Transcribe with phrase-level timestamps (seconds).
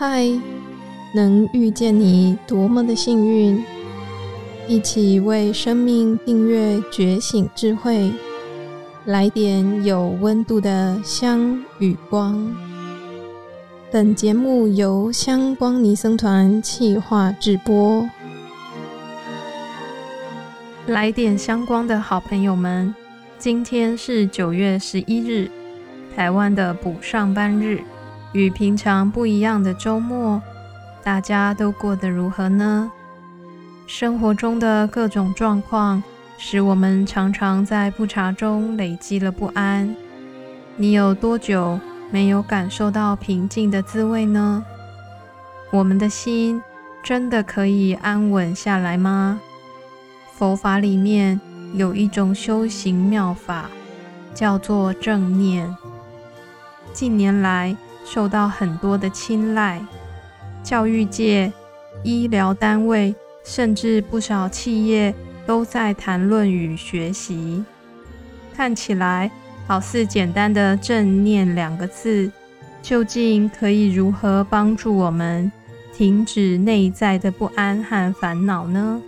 [0.00, 0.26] 嗨，
[1.12, 3.62] 能遇见你多么的幸运！
[4.66, 8.10] 一起为生命订阅觉醒智慧，
[9.04, 12.50] 来点有温度的香与光。
[13.90, 18.08] 本节目由香光尼僧团企划制播。
[20.86, 22.94] 来点香光的好朋友们，
[23.38, 25.50] 今天是九月十一日，
[26.16, 27.82] 台湾的补上班日，
[28.32, 30.40] 与平常不一样的周末，
[31.02, 32.90] 大家都过得如何呢？
[33.86, 36.02] 生活中的各种状况，
[36.38, 39.94] 使我们常常在不察中累积了不安。
[40.76, 41.78] 你有多久
[42.10, 44.64] 没有感受到平静的滋味呢？
[45.72, 46.62] 我们的心
[47.02, 49.40] 真的可以安稳下来吗？
[50.32, 51.40] 佛法里面
[51.74, 53.68] 有一种修行妙法，
[54.32, 55.76] 叫做正念。
[56.92, 57.76] 近年来
[58.12, 59.80] 受到很多的青睐，
[60.64, 61.52] 教育界、
[62.02, 65.14] 医疗单位，甚至不少企业
[65.46, 67.64] 都在谈论与学习。
[68.52, 69.30] 看起来
[69.64, 72.28] 好似简单的正念两个字，
[72.82, 75.50] 究竟可以如何帮助我们
[75.96, 79.00] 停止内在的不安和烦恼呢？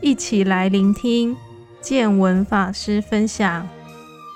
[0.00, 1.36] 一起来聆听
[1.80, 3.68] 见闻法师分享，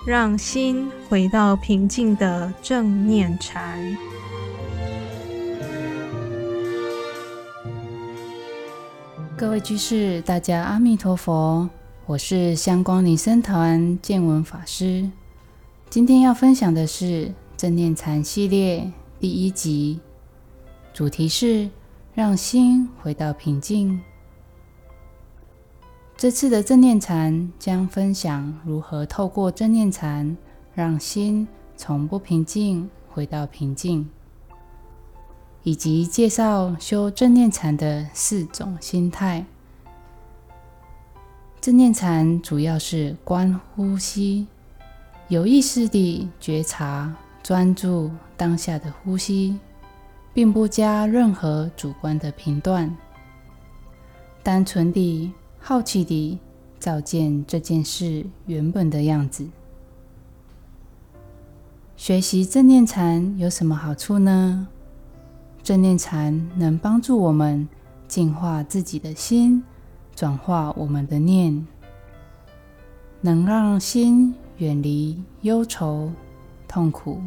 [0.05, 3.97] 让心回到平静的正念禅。
[9.37, 11.71] 各位居士，大家阿弥陀佛，
[12.05, 15.09] 我是香光尼僧团见闻法师。
[15.89, 20.01] 今天要分享的是正念禅系列第一集，
[20.93, 21.71] 主题是
[22.13, 24.01] 让心回到平静。
[26.23, 30.37] 这次的正念禅将分享如何透过正念禅
[30.73, 34.09] 让心从不平静回到平静，
[35.65, 39.45] 以及介绍修正念禅的四种心态。
[41.61, 44.47] 正念禅主要是观呼吸，
[45.27, 47.13] 有意识地觉察、
[47.43, 49.59] 专注当下的呼吸，
[50.33, 52.97] 并不加任何主观的评断，
[54.45, 55.33] 单纯地。
[55.65, 56.41] 好奇地
[56.81, 59.47] 照见这件事原本的样子。
[61.97, 64.67] 学习正念禅有什么好处呢？
[65.63, 67.69] 正念禅能帮助我们
[68.09, 69.63] 净化自己的心，
[70.17, 71.65] 转化我们的念，
[73.21, 76.11] 能让心远离忧愁、
[76.67, 77.21] 痛苦、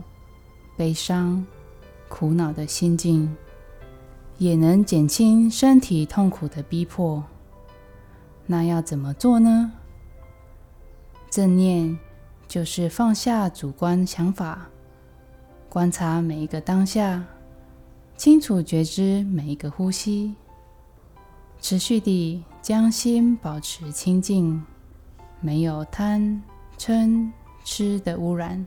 [0.75, 1.45] 悲伤、
[2.09, 3.33] 苦恼的心境，
[4.37, 7.23] 也能减轻身体痛苦的逼迫。
[8.47, 9.71] 那要怎么做呢？
[11.31, 11.97] 正念
[12.47, 14.67] 就是放下主观想法，
[15.67, 17.23] 观察每一个当下，
[18.15, 20.35] 清楚觉知每一个呼吸，
[21.59, 24.63] 持续地将心保持清净，
[25.41, 26.41] 没有贪
[26.77, 27.31] 嗔
[27.63, 28.65] 痴的污染。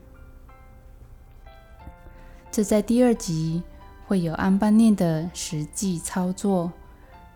[2.50, 3.62] 这在第二集
[4.06, 6.72] 会有安般念的实际操作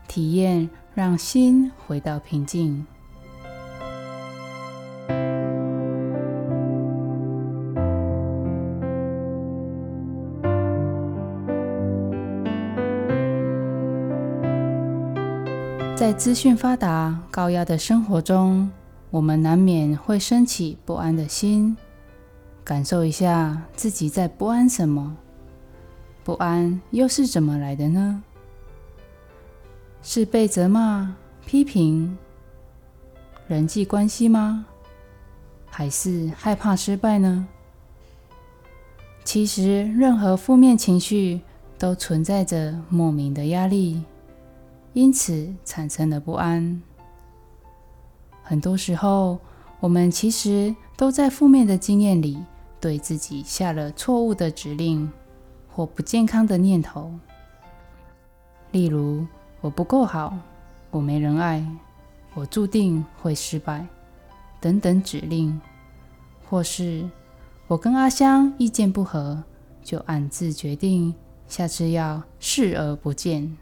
[0.09, 0.69] 体验。
[0.95, 2.87] 让心回到平静。
[15.95, 18.71] 在资讯发达、高压的生活中，
[19.11, 21.77] 我们难免会升起不安的心。
[22.65, 25.17] 感受一下自己在不安什么？
[26.23, 28.23] 不安又是怎么来的呢？
[30.03, 31.15] 是被责骂、
[31.47, 32.19] 批评、
[33.47, 34.67] 人际关系吗？
[35.71, 37.47] 还是害怕失败呢？
[39.25, 41.41] 其实，任何负面情绪
[41.79, 44.03] 都存在着莫名的压力，
[44.93, 46.83] 因此产生了不安。
[48.43, 49.39] 很多时候，
[49.79, 52.37] 我们其实都在负面的经验里，
[52.81, 55.11] 对自己下了错误的指令
[55.69, 57.13] 或不健康的念头，
[58.73, 59.25] 例如，
[59.63, 60.37] 我不够好，
[60.91, 61.65] 我没人爱，
[62.35, 63.87] 我注定会失败，
[64.61, 65.59] 等等指令，
[66.51, 67.09] 或是
[67.69, 69.41] 我跟阿香意见不合，
[69.85, 71.15] 就暗自决定
[71.47, 73.57] 下次要视而不见，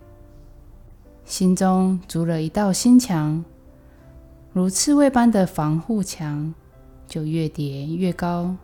[1.26, 3.44] 心中筑了一道心墙，
[4.54, 6.54] 如刺猬般的防护墙，
[7.06, 8.56] 就越叠越高。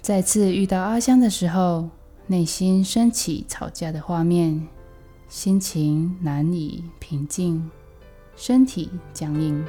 [0.00, 1.90] 再次遇到阿香的时候，
[2.26, 4.66] 内心升起吵架的画面。
[5.32, 7.70] 心情难以平静，
[8.36, 9.64] 身体僵硬。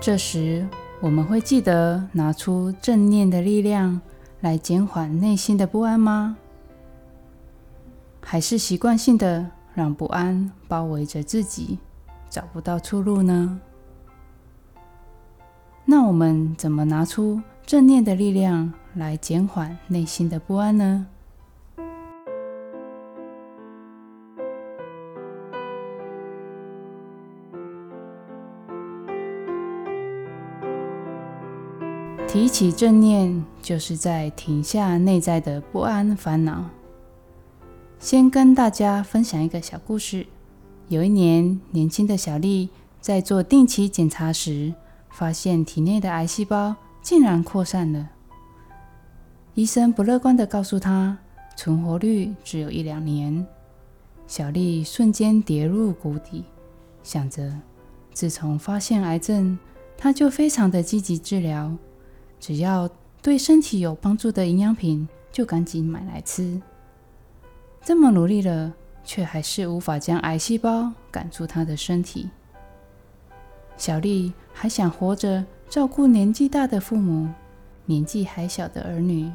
[0.00, 0.64] 这时，
[1.00, 4.00] 我们会记得拿出正念的力量
[4.38, 6.36] 来减缓内心的不安吗？
[8.20, 11.76] 还是习惯性的让不安包围着自己，
[12.28, 13.60] 找不到出路呢？
[15.84, 21.06] 那我们怎么拿出正念的力量来减缓内心的不安呢？
[32.26, 36.64] 提起正念，就是在停下内在的不安烦恼。
[38.00, 40.26] 先跟大家分享一个小故事。
[40.88, 42.70] 有一年，年轻的小丽
[43.00, 44.74] 在做定期检查时，
[45.10, 48.10] 发现体内的癌细胞竟然扩散了。
[49.54, 51.18] 医生不乐观地告诉他，
[51.56, 53.46] 存活率只有一两年。
[54.26, 56.44] 小丽瞬间跌入谷底，
[57.02, 57.52] 想着
[58.12, 59.58] 自从发现癌症，
[59.96, 61.76] 她就非常的积极治疗。
[62.38, 62.88] 只要
[63.20, 66.62] 对身体有帮助的营养品，就赶紧买来吃。
[67.82, 68.72] 这么努力了，
[69.04, 72.30] 却还是无法将癌细胞赶出她的身体。
[73.76, 77.28] 小丽还想活着照顾年纪大的父母、
[77.86, 79.30] 年纪还小的儿女，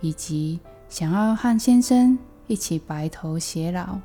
[0.00, 2.16] 以及想要和先生
[2.46, 3.98] 一起白头偕老。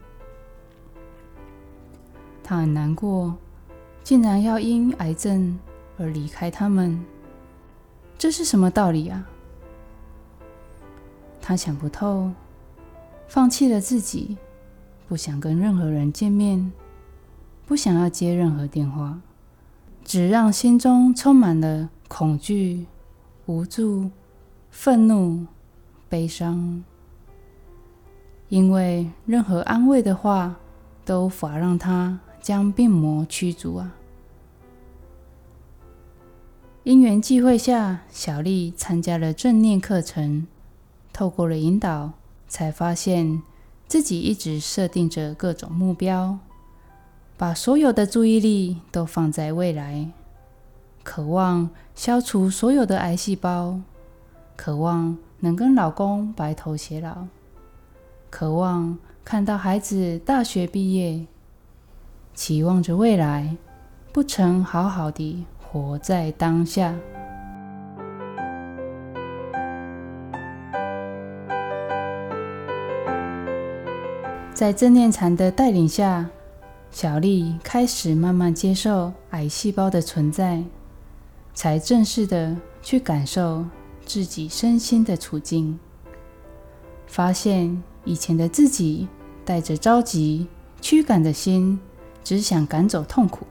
[2.44, 3.36] 她很难过，
[4.04, 5.60] 竟然要因癌症
[6.00, 7.00] 而离开他们。
[8.18, 9.24] 这是什么道理啊？
[11.40, 12.32] 他想不透，
[13.28, 14.38] 放弃了自己，
[15.08, 16.72] 不想跟任何人见面，
[17.68, 19.20] 不想要接任何电话，
[20.14, 22.86] 只让心中充满了恐惧、
[23.48, 24.12] 无助、
[24.70, 25.48] 愤怒、
[26.08, 26.84] 悲伤。
[28.48, 30.56] 因为任何安慰的话
[31.04, 33.96] 都无法让他将病魔驱逐啊。
[36.84, 40.46] 因缘际会下，小丽参加了正念课程。
[41.12, 42.12] 透过了引导，
[42.48, 43.42] 才发现
[43.88, 46.38] 自己一直设定着各种目标，
[47.38, 50.10] 把所有的注意力都放在未来，
[51.04, 53.80] 渴望消除所有的癌细胞，
[54.56, 57.28] 渴望能跟老公白头偕老，
[58.30, 61.26] 渴望看到孩子大学毕业，
[62.34, 63.58] 期望着未来
[64.12, 65.46] 不曾好好的。
[65.74, 66.94] 活在当下，
[74.54, 76.30] 在正念禅的带领下，
[76.94, 80.64] 小丽开始慢慢接受癌细胞的存在，
[81.56, 83.66] 才正式的去感受
[84.06, 85.80] 自己身心的处境，
[87.08, 89.08] 发现以前的自己
[89.44, 90.48] 带着着急、
[90.82, 91.80] 驱赶的心，
[92.24, 93.48] 只想赶走痛苦。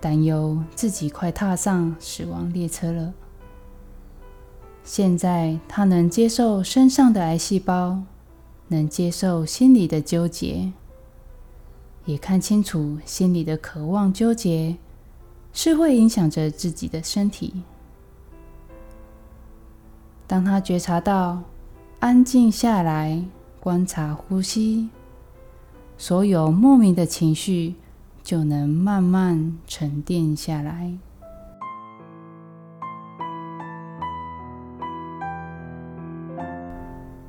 [0.00, 3.12] 担忧自己快踏上死亡列车了。
[4.82, 8.02] 现在他能接受身上的癌细胞，
[8.68, 10.72] 能接受心里的纠结，
[12.04, 14.76] 也看清楚心里的渴望纠结
[15.52, 17.62] 是会影响着自己的身体。
[20.26, 21.42] 当他觉察到，
[21.98, 23.24] 安静下来，
[23.58, 24.88] 观察呼吸，
[25.98, 27.74] 所有莫名的情绪。
[28.22, 30.92] 就能慢慢沉淀下来。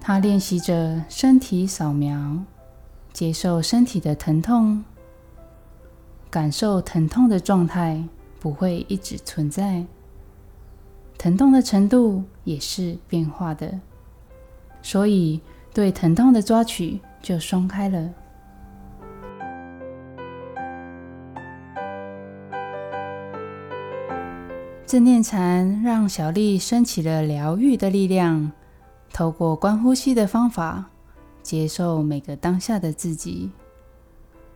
[0.01, 2.36] 他练习着身体扫描，
[3.13, 4.84] 接受身体的疼痛，
[6.30, 8.03] 感受疼痛的状态
[8.39, 9.86] 不会一直存在，
[11.18, 13.80] 疼痛的程度也是变化的，
[14.82, 15.41] 所以
[15.74, 18.10] 对疼痛的抓取就松开了。
[24.86, 28.51] 正念禅让小丽升起了疗愈的力量，
[29.13, 30.91] 透过观呼吸的方法，
[31.42, 33.50] 接受每个当下的自己，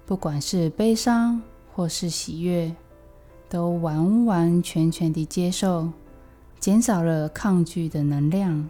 [0.05, 1.41] 不管是悲伤
[1.73, 2.73] 或是喜悦，
[3.49, 5.89] 都完完全全的接受，
[6.59, 8.69] 减少了抗拒的能量。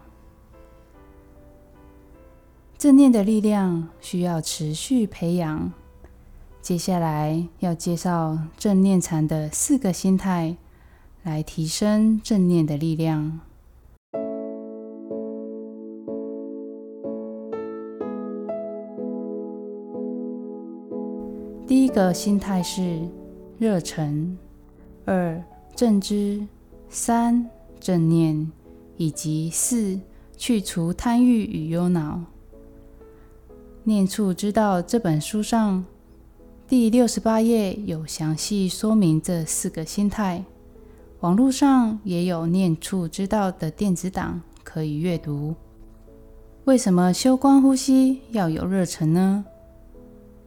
[2.78, 5.72] 正念的力量需要持续培养。
[6.62, 10.58] 接下来要介绍正念禅的四个心态。
[11.26, 13.40] 来提升正念的力量。
[21.96, 23.08] 个心态是
[23.58, 24.38] 热忱，
[25.06, 25.42] 二
[25.78, 26.46] 正知，
[26.90, 27.50] 三
[27.80, 28.52] 正念，
[28.98, 29.98] 以及四
[30.36, 32.20] 去除贪欲与忧恼。
[33.86, 35.86] 念处知道这本书上
[36.68, 40.44] 第六十八页有详细说明这四个心态。
[41.22, 45.56] 网络上也有念处知道的电子档可以阅读。
[46.66, 49.46] 为什么修观呼吸要有热忱呢？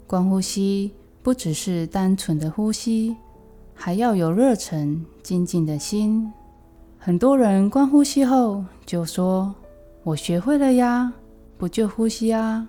[0.06, 0.92] 观呼吸
[1.28, 3.14] 不只是单纯的呼吸，
[3.74, 6.32] 还要有热忱、精进的心。
[6.98, 9.54] 很多人观呼吸后就说
[10.04, 11.12] ：“我学会了呀，
[11.58, 12.66] 不就呼吸啊？”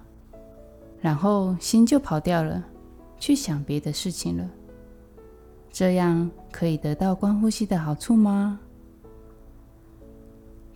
[1.00, 2.62] 然后心就跑掉了，
[3.18, 4.46] 去想别的事情了。
[5.72, 8.60] 这样可以得到观呼吸的好处吗？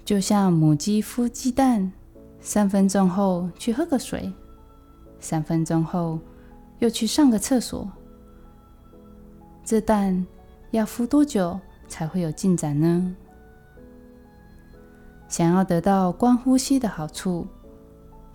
[0.06, 1.92] 就像母鸡孵鸡蛋，
[2.40, 4.32] 三分钟后去喝个水，
[5.20, 6.18] 三分钟后
[6.84, 7.90] 又去上个厕所，
[9.64, 10.28] 这蛋
[10.72, 13.16] 要孵多久才会有进展呢？
[15.30, 17.48] 想要得到观呼吸的好处，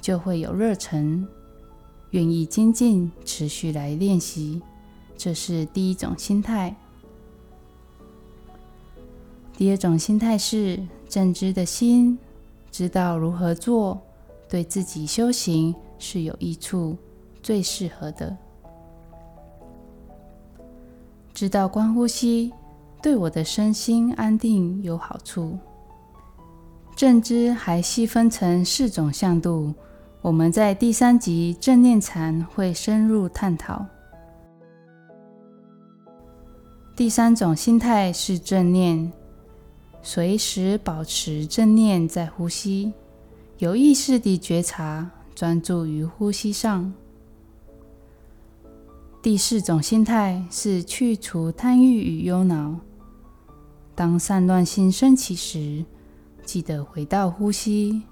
[0.00, 1.28] 就会有热忱，
[2.12, 4.62] 愿意精进，持续来练习。
[5.14, 6.74] 这是第一种心态。
[9.58, 12.18] 第二种心态是正知的心，
[12.70, 14.00] 知道如何做，
[14.48, 16.96] 对自己修行是有益处、
[17.48, 18.36] 最适合的。
[21.32, 22.52] 知道观呼吸
[23.00, 25.58] 对我的身心安定有好处。
[26.94, 29.72] 正知还细分成四种向度，
[30.20, 33.82] 我们在第三集正念禅会深入探讨。
[36.94, 39.10] 第三种心态是正念，
[40.02, 42.92] 随时保持正念在呼吸，
[43.56, 46.92] 有意识地觉察，专注于呼吸上。
[49.20, 52.76] 第四种心态是去除贪欲与忧恼。
[53.94, 55.84] 当散乱心升起时，
[56.44, 58.02] 记得回到呼吸，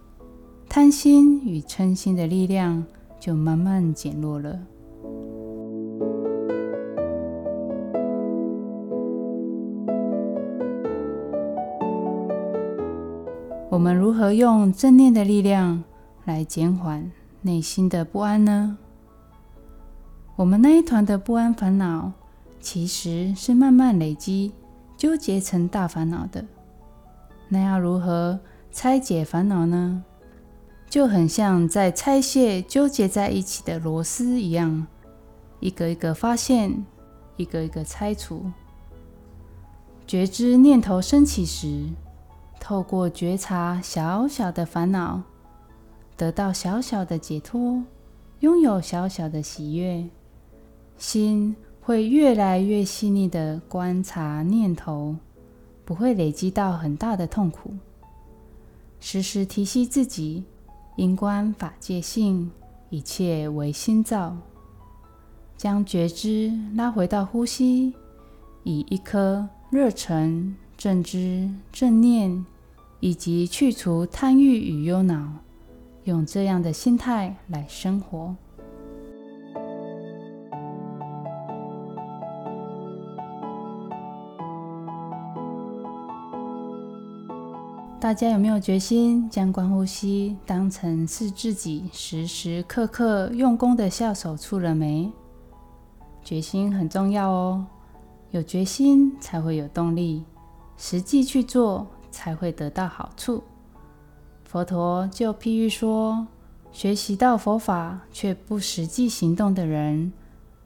[0.68, 2.84] 贪心与嗔心的力量
[3.20, 4.58] 就慢慢减弱了。
[13.70, 15.84] 我们如何用正念的力量
[16.24, 17.10] 来减缓
[17.42, 18.78] 内心的不安呢？
[20.36, 22.12] 我们那一团的不安烦恼，
[22.60, 24.52] 其实是慢慢累积、
[24.94, 26.44] 纠结成大烦恼的。
[27.48, 28.38] 那要如何
[28.70, 30.04] 拆解烦恼呢？
[30.90, 34.86] 就很像在拆卸纠结在一起的螺丝一样，
[35.58, 36.84] 一个一个发现，
[37.38, 38.44] 一个一个拆除。
[40.06, 41.86] 觉知念头升起时，
[42.60, 45.22] 透过觉察小小的烦恼，
[46.14, 47.82] 得到小小的解脱，
[48.40, 50.06] 拥有小小的喜悦，
[50.98, 55.16] 心会越来越细腻地观察念头，
[55.84, 57.74] 不会累积到很大的痛苦。
[59.00, 60.44] 时时提醒自己，
[60.96, 62.50] 因观法界性，
[62.90, 64.36] 一切唯心造。
[65.56, 67.94] 将觉知拉回到呼吸，
[68.64, 72.44] 以一颗热忱、正知、正念。
[72.98, 75.30] 以及去除贪欲与忧恼，
[76.04, 78.34] 用这样的心态来生活。
[88.06, 95.10] 大家有没有决心将观呼吸当成是自己时时刻刻用功的下手处了没？
[96.22, 97.66] 决心很重要哦，
[98.30, 100.22] 有决心才会有动力，
[100.76, 101.84] 实际去做。
[102.12, 103.42] 才会得到好处。
[104.44, 106.28] 佛陀就譬喻说，
[106.70, 110.12] 学习到佛法却不实际行动的人，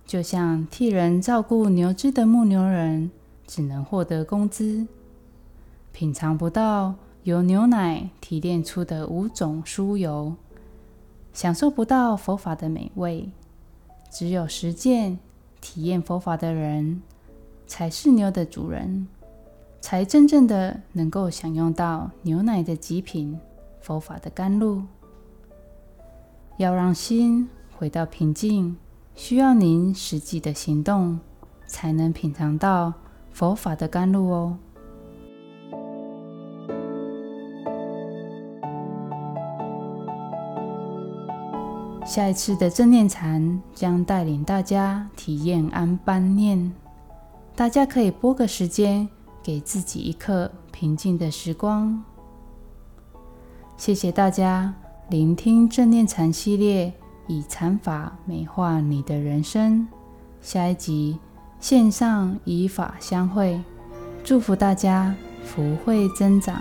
[0.07, 3.11] 就像替人照顾牛只的牧牛人，
[3.47, 4.87] 只能获得工资，
[5.91, 10.35] 品尝不到由牛奶提炼出的五种酥油，
[11.33, 13.31] 享受不到佛法的美味。
[14.11, 15.19] 只有实践
[15.61, 17.03] 体验佛法的人，
[17.67, 19.07] 才是牛的主人。
[19.83, 23.39] 才真正的能够享用到牛奶的极品
[23.81, 24.83] 佛法的甘露。
[26.59, 28.77] 要让心回到平静，
[29.15, 31.19] 需要您实际的行动，
[31.67, 32.93] 才能品尝到
[33.31, 34.59] 佛法的甘露哦。
[42.11, 46.73] 下一次的正念禅将带领大家体验安般念，
[47.55, 49.09] 大家可以拨个时间。
[49.45, 52.03] 给自己一刻平静的时光。
[53.77, 54.75] 谢谢大家
[55.09, 56.93] 聆听正念禅系列，
[57.29, 59.87] 以禅法美化你的人生。
[60.43, 61.17] 下一集
[61.61, 63.59] 线上以法相会，
[64.25, 65.15] 祝福大家
[65.45, 66.61] 福慧增长。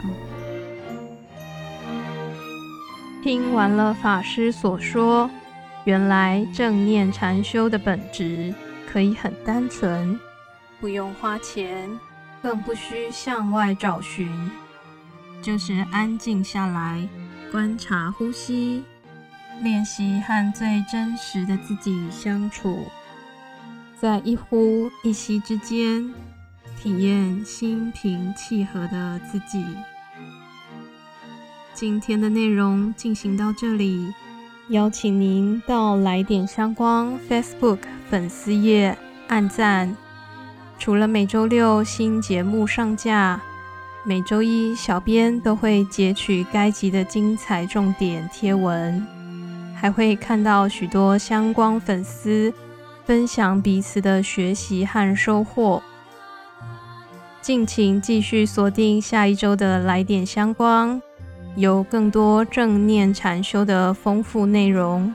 [3.21, 5.29] 听完了法师所说，
[5.89, 8.53] 原来正念禅修的本质
[8.87, 10.19] 可以很单纯，
[10.79, 11.89] 不用花钱。
[12.43, 14.31] 更不需向外找寻，
[15.41, 17.09] 就是安静下来，
[17.51, 18.83] 观察呼吸，
[19.63, 22.85] 练习和最真实的自己相处，
[23.99, 26.13] 在一呼一吸之间，
[26.79, 29.65] 体验心平气和的自己。
[31.73, 34.13] 今天的内容进行到这里，
[34.69, 38.95] 邀请您到来点香光 Facebook 粉丝页
[39.27, 39.95] 按赞。
[40.77, 43.41] 除了每周六新节目上架，
[44.05, 49.05] 每周一小编都会截取该集的精彩重点贴文，
[49.75, 52.53] 还会看到许多香光粉丝
[53.05, 55.81] 分享彼此的学习和收获。
[57.41, 61.01] 敬请继续锁定下一周的来点香光。
[61.55, 65.13] 有更多正念禅修的丰富内容，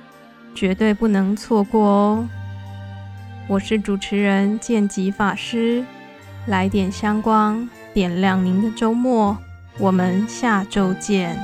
[0.55, 2.29] 绝对不能错过哦！
[3.49, 5.85] 我是主持人见吉法师，
[6.47, 9.38] 来点香光，点亮您的周末，
[9.79, 11.38] 我们下周见。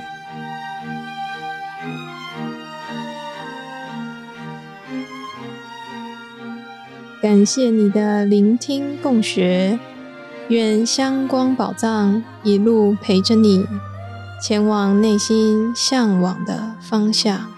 [7.22, 9.78] 感谢你的聆听共学，
[10.48, 13.66] 愿香光宝藏一路陪着你。
[14.40, 17.49] 前往内心向往的方向。